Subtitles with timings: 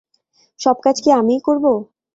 [0.59, 1.71] সব কাজ কি আমিই করবো?